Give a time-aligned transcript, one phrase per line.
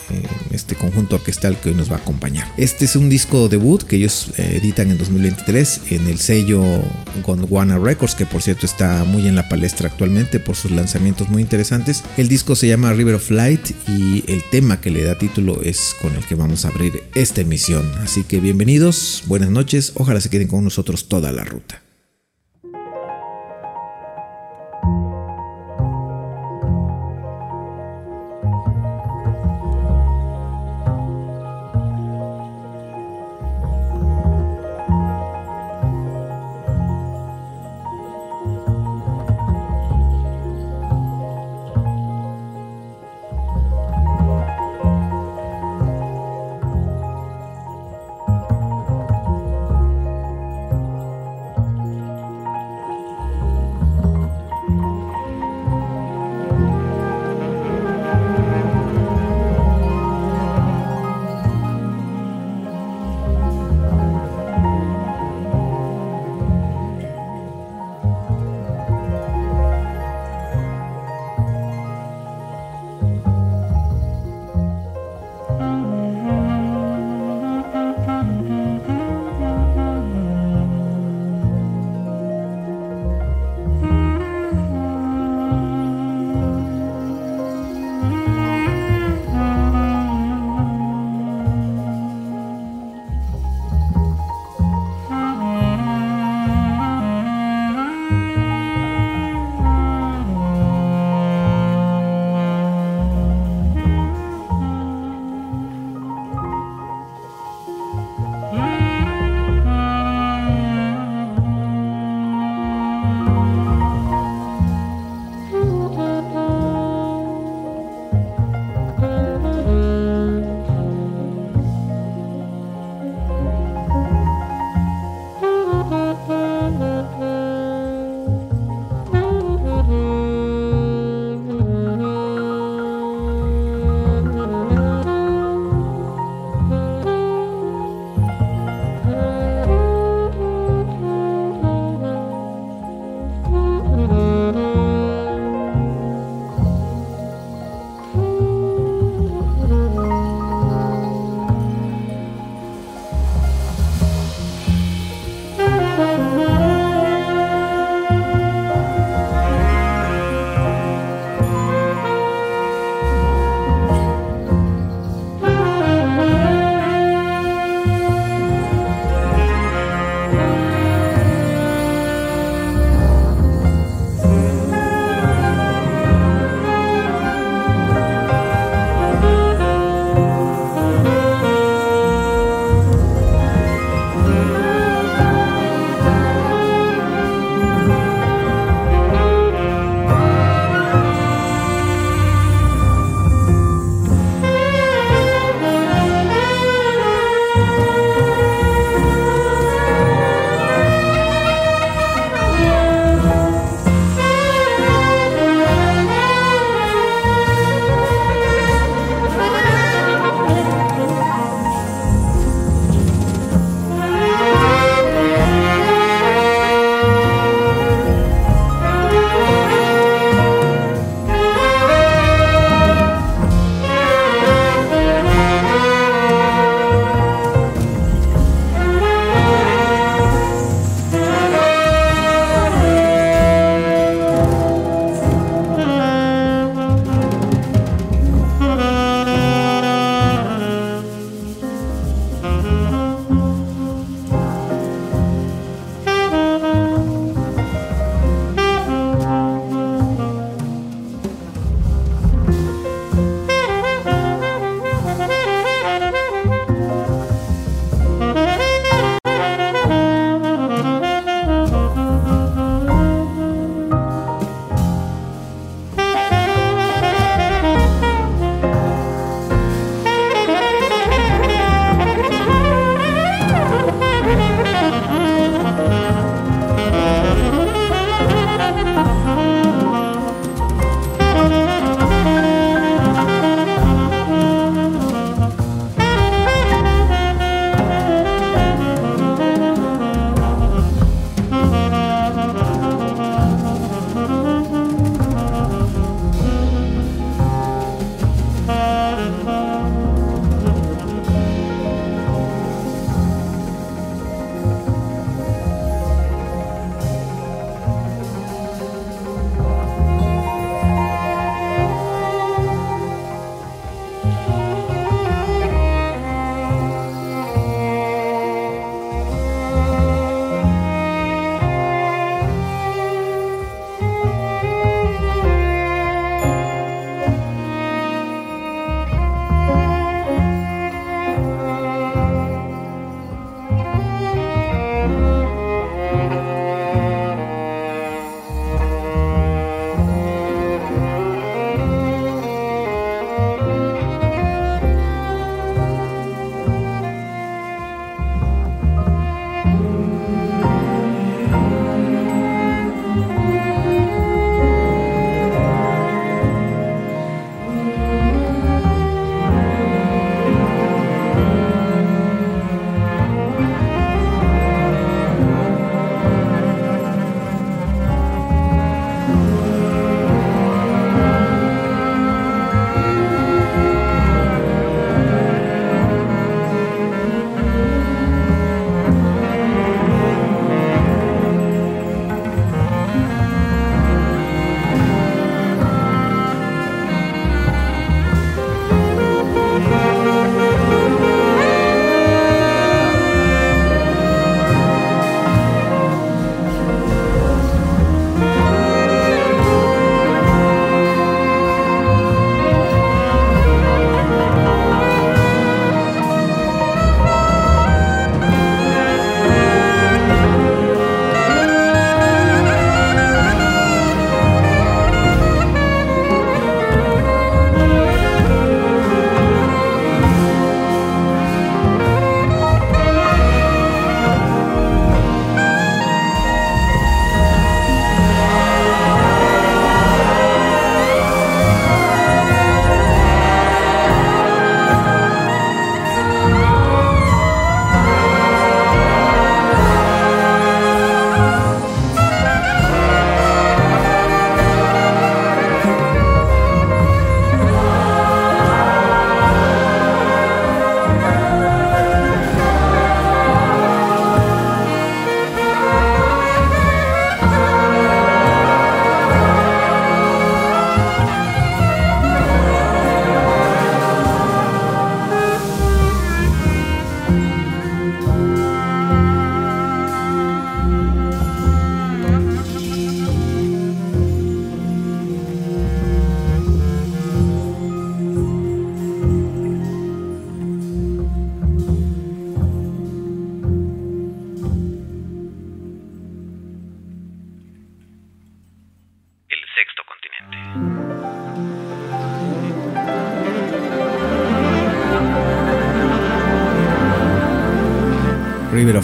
[0.09, 2.47] eh, este conjunto orquestal que hoy nos va a acompañar.
[2.56, 6.63] Este es un disco debut que ellos eh, editan en 2023 en el sello
[7.25, 11.41] Gondwana Records, que por cierto está muy en la palestra actualmente por sus lanzamientos muy
[11.41, 12.03] interesantes.
[12.16, 15.94] El disco se llama River of Light y el tema que le da título es
[16.01, 17.91] con el que vamos a abrir esta emisión.
[18.01, 21.86] Así que bienvenidos, buenas noches, ojalá se queden con nosotros toda la ruta.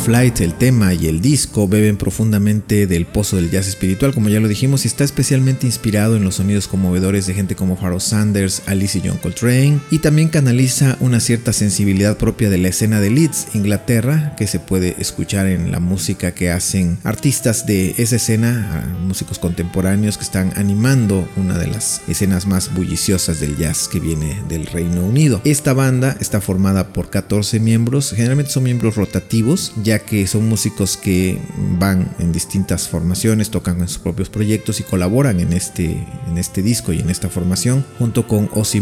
[0.04, 4.14] River of Light, el tema y el disco beben profundamente del pozo del jazz espiritual,
[4.14, 7.78] como ya lo dijimos, y está especialmente inspirado en los sonidos conmovedores de gente como
[7.78, 12.70] Pharoah Sanders, Alice y John Coltrane, y también canaliza una cierta sensibilidad propia de la
[12.70, 17.96] escena de Leeds, Inglaterra, que se puede escuchar en la música que hacen artistas de
[17.98, 23.88] esa escena, músicos contemporáneos que están animando una de las escenas más bulliciosas del jazz
[23.88, 25.42] que viene del Reino Unido.
[25.44, 30.98] Esta banda está formada por 14 miembros, generalmente son miembros rotativos, ya que son músicos
[30.98, 31.40] que
[31.80, 36.62] van en distintas formaciones, tocan en sus propios proyectos y colaboran en este, en este
[36.62, 38.82] disco y en esta formación, junto con Ozzy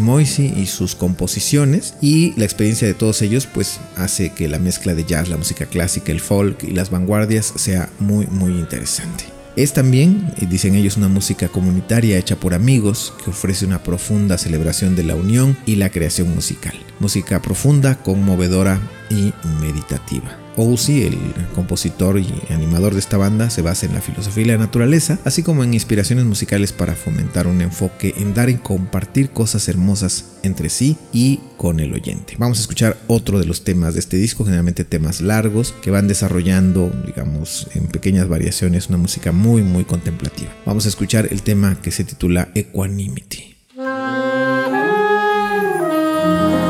[0.55, 1.95] y sus composiciones.
[2.01, 5.65] Y la experiencia de todos ellos, pues hace que la mezcla de jazz, la música
[5.65, 9.25] clásica, el folk y las vanguardias sea muy, muy interesante.
[9.57, 14.37] Es también, eh, dicen ellos, una música comunitaria hecha por amigos que ofrece una profunda
[14.37, 16.73] celebración de la unión y la creación musical.
[16.99, 18.79] Música profunda, conmovedora
[19.11, 20.37] y meditativa.
[20.55, 21.17] Ozzy, el
[21.55, 25.43] compositor y animador de esta banda, se basa en la filosofía y la naturaleza, así
[25.43, 30.69] como en inspiraciones musicales para fomentar un enfoque en dar y compartir cosas hermosas entre
[30.69, 32.35] sí y con el oyente.
[32.37, 36.07] Vamos a escuchar otro de los temas de este disco, generalmente temas largos que van
[36.07, 40.51] desarrollando, digamos, en pequeñas variaciones, una música muy, muy contemplativa.
[40.65, 43.55] Vamos a escuchar el tema que se titula Equanimity.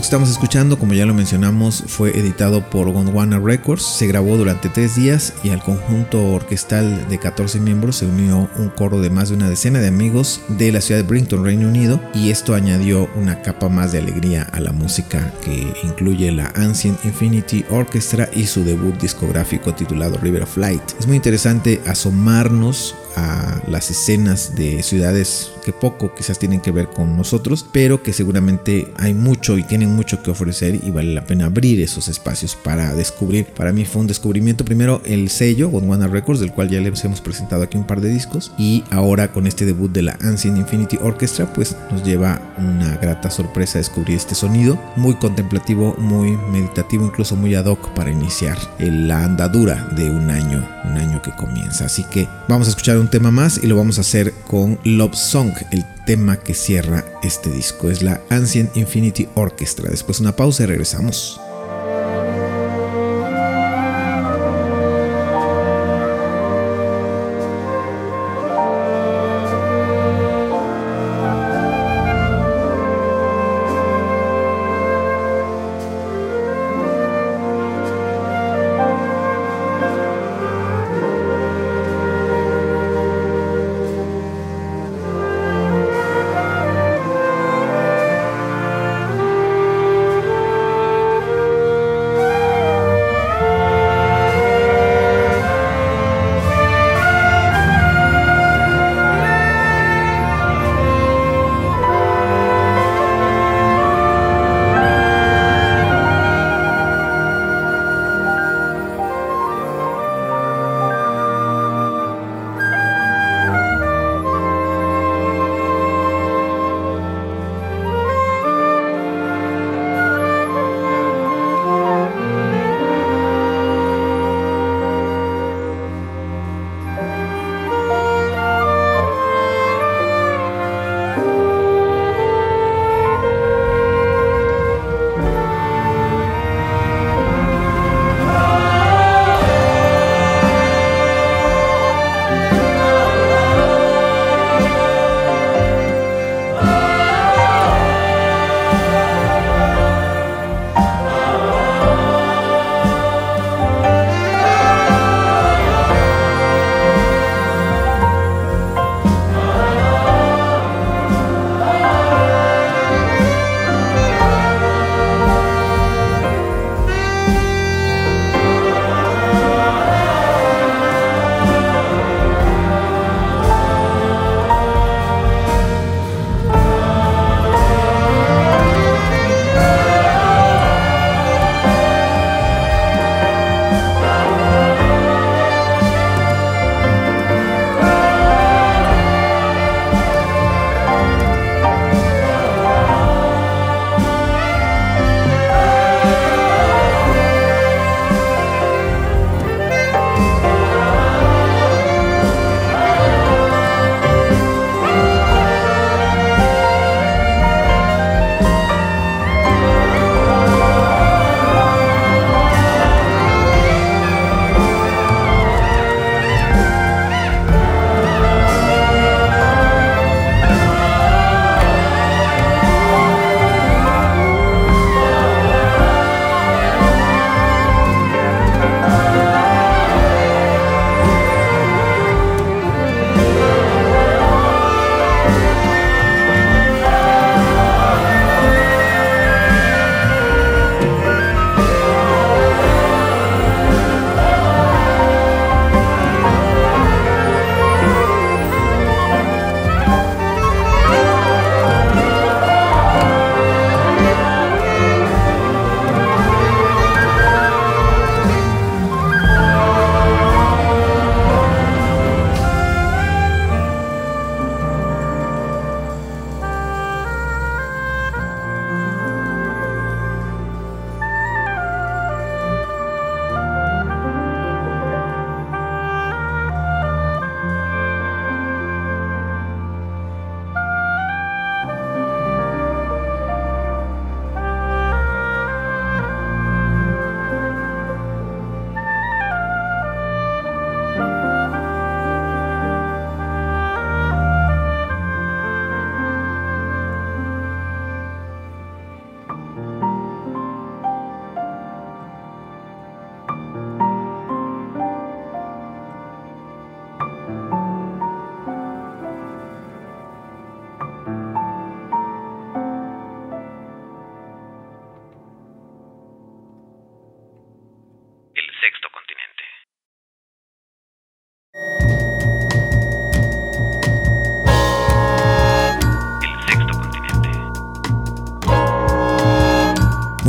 [0.00, 4.68] que estamos escuchando, como ya lo mencionamos, fue editado por Gondwana Records, se grabó durante
[4.68, 9.28] tres días y al conjunto orquestal de 14 miembros se unió un coro de más
[9.28, 13.08] de una decena de amigos de la ciudad de Brinton, Reino Unido, y esto añadió
[13.16, 18.46] una capa más de alegría a la música que incluye la Ancient Infinity Orchestra y
[18.46, 20.82] su debut discográfico titulado River of Light.
[20.98, 26.88] Es muy interesante asomarnos a las escenas de ciudades que poco quizás tienen que ver
[26.88, 31.24] con nosotros, pero que seguramente hay mucho y tienen mucho que ofrecer y vale la
[31.24, 33.46] pena abrir esos espacios para descubrir.
[33.46, 37.20] Para mí fue un descubrimiento primero el sello Gondwana Records, del cual ya les hemos
[37.20, 40.98] presentado aquí un par de discos, y ahora con este debut de la Ancient Infinity
[41.00, 47.36] Orchestra, pues nos lleva una grata sorpresa descubrir este sonido, muy contemplativo, muy meditativo, incluso
[47.36, 51.86] muy ad hoc para iniciar la andadura de un año, un año que comienza.
[51.86, 55.14] Así que vamos a escuchar un tema más y lo vamos a hacer con Love
[55.14, 57.90] Song, el tema que cierra este disco.
[57.90, 59.90] Es la Ancient Infinity Orchestra.
[59.90, 61.40] Después una pausa y regresamos.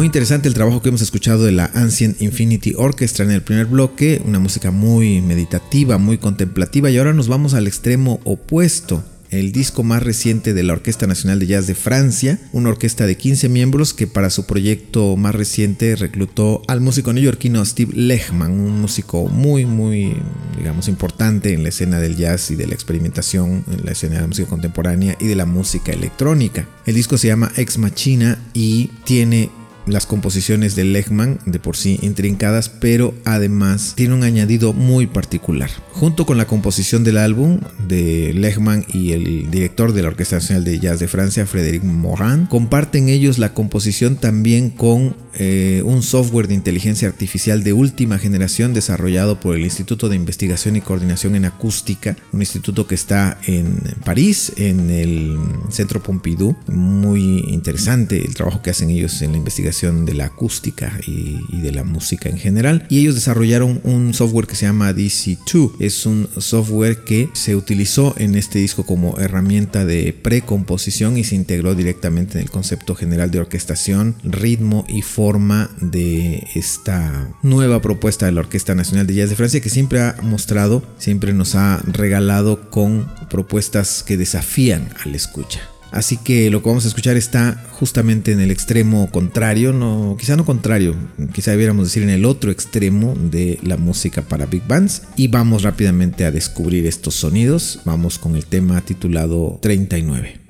[0.09, 4.19] Interesante el trabajo que hemos escuchado de la Ancient Infinity Orchestra en el primer bloque,
[4.25, 9.83] una música muy meditativa, muy contemplativa y ahora nos vamos al extremo opuesto el disco
[9.83, 13.93] más reciente de la Orquesta Nacional de Jazz de Francia, una orquesta de 15 miembros
[13.93, 19.67] que para su proyecto más reciente reclutó al músico neoyorquino Steve Lechman, un músico muy,
[19.67, 20.15] muy,
[20.57, 24.21] digamos, importante en la escena del jazz y de la experimentación, en la escena de
[24.21, 26.67] la música contemporánea y de la música electrónica.
[26.87, 29.51] El disco se llama Ex Machina y tiene
[29.91, 35.69] las composiciones de Lechman de por sí intrincadas, pero además tiene un añadido muy particular.
[35.91, 40.63] Junto con la composición del álbum de Lechman y el director de la Orquesta Nacional
[40.63, 46.47] de Jazz de Francia, Frédéric Morin, comparten ellos la composición también con eh, un software
[46.47, 51.45] de inteligencia artificial de última generación desarrollado por el Instituto de Investigación y Coordinación en
[51.45, 55.37] Acústica, un instituto que está en París, en el
[55.69, 56.55] Centro Pompidou.
[56.67, 61.71] Muy interesante el trabajo que hacen ellos en la investigación de la acústica y, de
[61.71, 62.85] la música en general.
[62.89, 65.73] Y ellos desarrollaron un software que se llama DC2.
[65.79, 71.35] Es un software que se utilizó en este disco como herramienta de precomposición y se
[71.35, 78.25] integró directamente en el concepto general de orquestación, ritmo y forma de esta nueva propuesta
[78.25, 81.81] de la Orquesta Nacional de Jazz de Francia que siempre ha mostrado, siempre nos ha
[81.85, 85.61] regalado con propuestas que desafían al escucha.
[85.91, 90.35] Así que lo que vamos a escuchar está justamente en el extremo contrario, no, quizá
[90.35, 90.95] no contrario,
[91.33, 95.03] quizá debiéramos decir en el otro extremo de la música para big bands.
[95.15, 97.79] Y vamos rápidamente a descubrir estos sonidos.
[97.85, 100.48] Vamos con el tema titulado 39.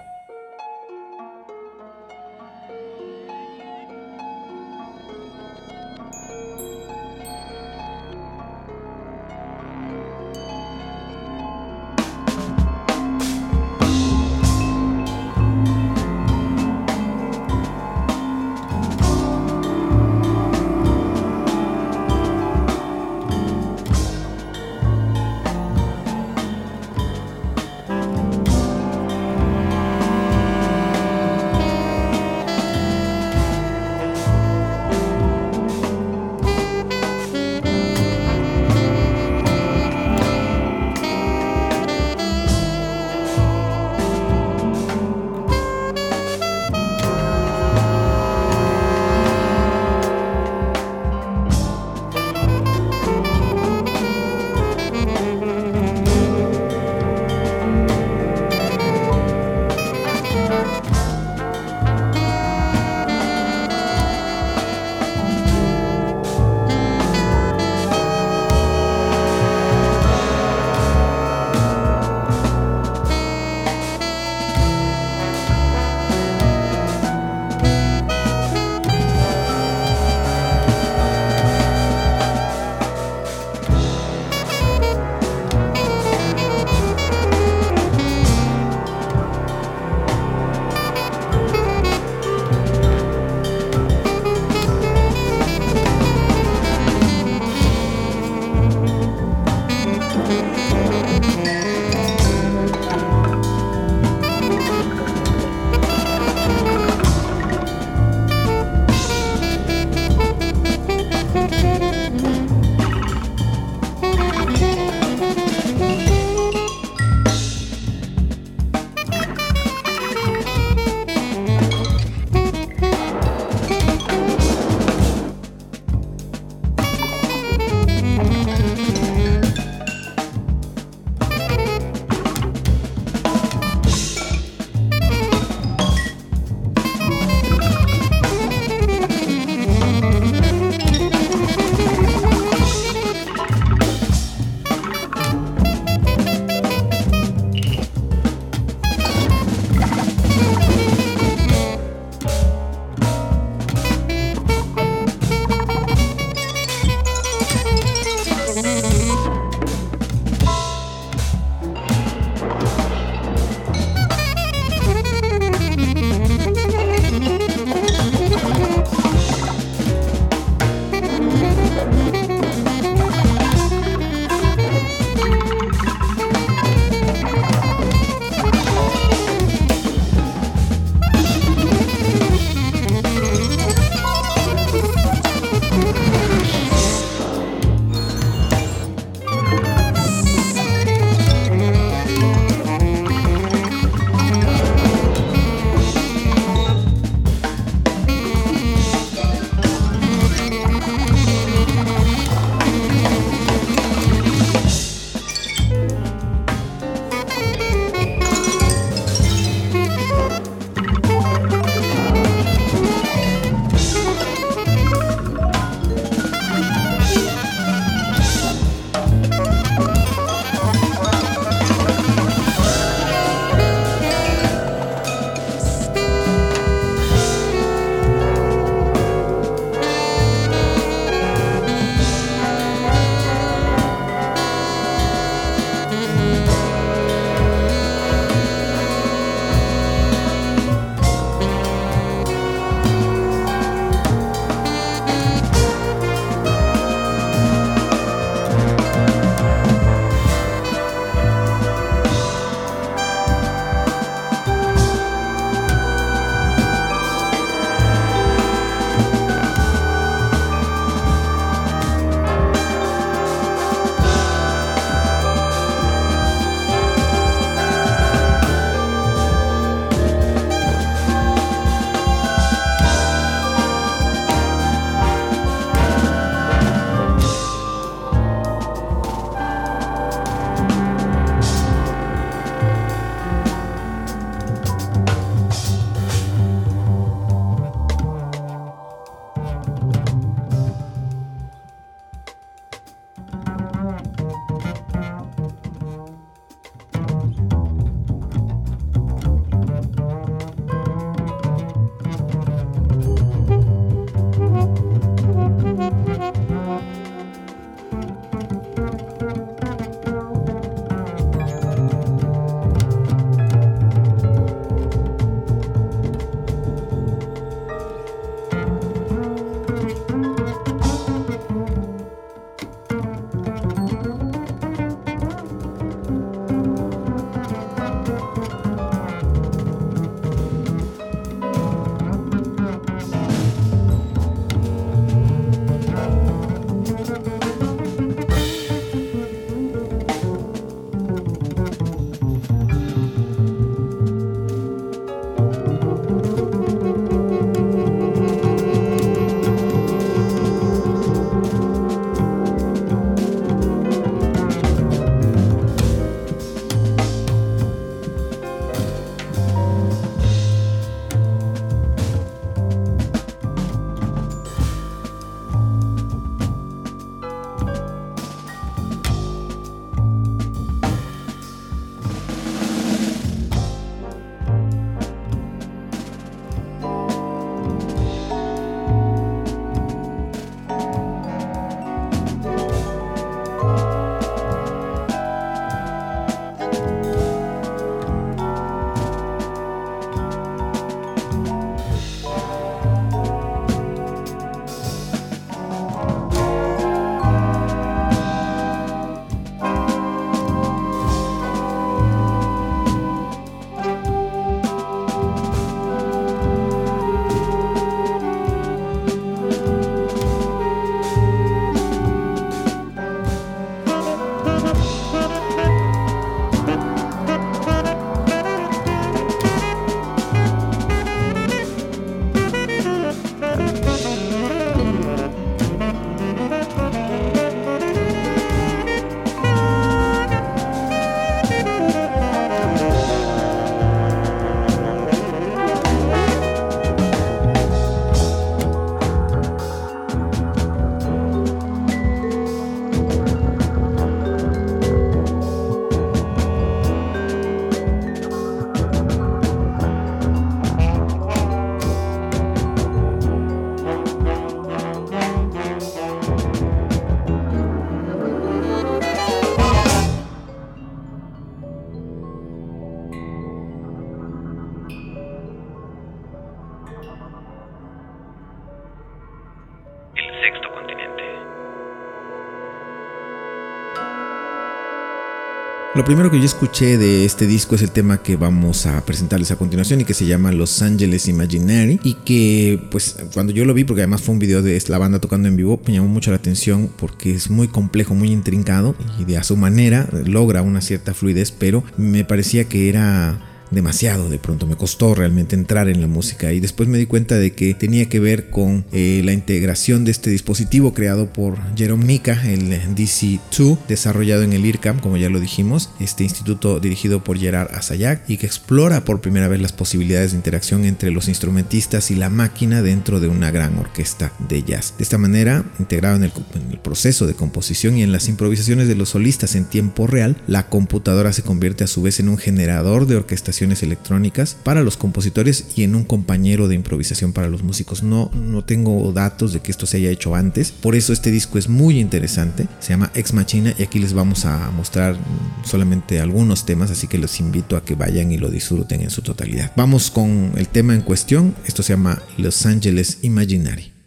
[476.00, 479.52] Lo primero que yo escuché de este disco es el tema que vamos a presentarles
[479.52, 483.74] a continuación y que se llama Los Angeles Imaginary y que pues cuando yo lo
[483.74, 486.32] vi, porque además fue un video de la banda tocando en vivo, me llamó mucho
[486.32, 490.80] la atención porque es muy complejo, muy intrincado y de a su manera logra una
[490.80, 496.02] cierta fluidez, pero me parecía que era demasiado de pronto, me costó realmente entrar en
[496.02, 499.34] la música y después me di cuenta de que tenía que ver con eh, la
[499.34, 505.18] integración de este dispositivo creado por Jerome Nika, el DC2, desarrollado en el IRCAM, como
[505.18, 509.62] ya lo dijimos, este instituto dirigido por Gerard Asayak y que explora por primera vez
[509.62, 514.34] las posibilidades de interacción entre los instrumentistas y la máquina dentro de una gran orquesta
[514.48, 514.96] de jazz.
[514.98, 518.88] De esta manera, integrado en el, en el proceso de composición y en las improvisaciones
[518.88, 522.38] de los solistas en tiempo real, la computadora se convierte a su vez en un
[522.38, 527.64] generador de orquestación electrónicas para los compositores y en un compañero de improvisación para los
[527.64, 528.04] músicos.
[528.04, 531.58] No, no tengo datos de que esto se haya hecho antes, por eso este disco
[531.58, 532.68] es muy interesante.
[532.80, 535.18] Se llama Ex Machina y aquí les vamos a mostrar
[535.64, 539.22] solamente algunos temas, así que los invito a que vayan y lo disfruten en su
[539.22, 539.72] totalidad.
[539.76, 543.99] Vamos con el tema en cuestión, esto se llama Los Angeles Imaginary.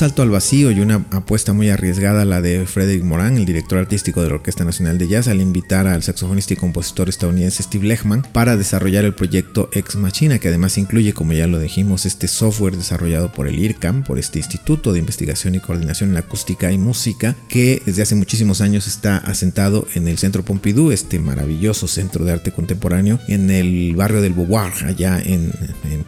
[0.00, 4.22] Salto al vacío y una apuesta muy arriesgada la de Frederick Moran, el director artístico
[4.22, 8.22] de la Orquesta Nacional de Jazz, al invitar al saxofonista y compositor estadounidense Steve Lechman
[8.32, 12.78] para desarrollar el proyecto Ex Machina, que además incluye, como ya lo dijimos, este software
[12.78, 17.36] desarrollado por el IRCAM, por este Instituto de Investigación y Coordinación en Acústica y Música,
[17.50, 22.32] que desde hace muchísimos años está asentado en el Centro Pompidou, este maravilloso centro de
[22.32, 25.52] arte contemporáneo, en el barrio del Beauvoir, allá en,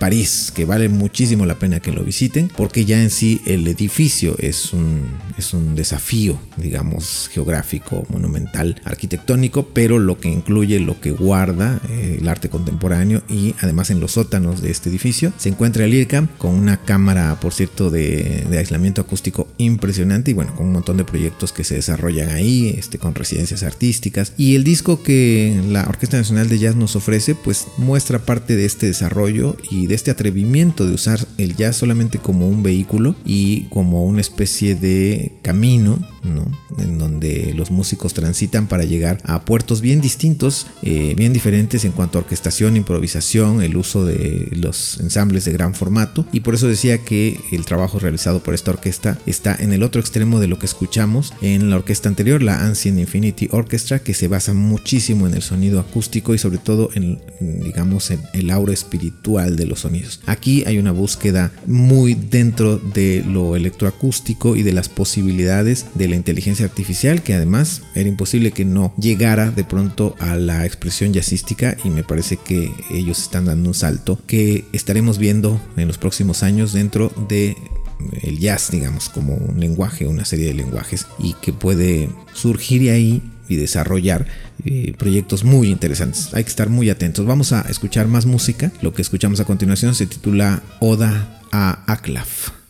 [0.02, 4.34] París, que vale muchísimo la pena que lo visiten, porque ya en sí el edificio
[4.40, 5.06] es un,
[5.42, 12.18] es un desafío, digamos, geográfico, monumental, arquitectónico, pero lo que incluye, lo que guarda eh,
[12.20, 16.28] el arte contemporáneo y además en los sótanos de este edificio se encuentra el IRCAM
[16.38, 21.04] con una cámara, por cierto, de, aislamiento acústico impresionante y bueno, con un montón de
[21.04, 24.32] proyectos que se desarrollan ahí, este, con residencias artísticas.
[24.36, 28.64] Y el disco que la Orquesta Nacional de Jazz nos ofrece, pues muestra parte de
[28.64, 33.62] este desarrollo y de este atrevimiento de usar el jazz solamente como un vehículo y
[33.64, 36.46] como una especie de camino, ¿no?
[36.78, 41.92] En donde los músicos transitan para llegar a puertos bien distintos, eh, bien diferentes en
[41.92, 46.26] cuanto a orquestación, improvisación, el uso de los ensambles de gran formato.
[46.32, 50.00] Y por eso decía que el trabajo realizado por esta orquesta está en el otro
[50.00, 54.28] extremo de lo que escuchamos en la orquesta anterior, la Ancient Infinity Orchestra, que se
[54.28, 59.66] basa muchísimo en el sonido acústico y sobre todo en, digamos, el aura espiritual de
[59.66, 60.20] los sonidos.
[60.26, 66.16] Aquí hay una búsqueda muy dentro de lo electroacústico y de las posibilidades de la
[66.16, 71.76] inteligencia artificial, que además era imposible que no llegara de pronto a la expresión jazzística
[71.84, 76.42] y me parece que ellos están dando un salto que estaremos viendo en los próximos
[76.42, 77.56] años dentro de
[78.22, 83.22] el jazz, digamos, como un lenguaje, una serie de lenguajes y que puede surgir ahí
[83.48, 84.26] y desarrollar
[84.64, 86.34] eh, proyectos muy interesantes.
[86.34, 87.26] Hay que estar muy atentos.
[87.26, 88.72] Vamos a escuchar más música.
[88.80, 92.61] Lo que escuchamos a continuación se titula Oda a Aklaf.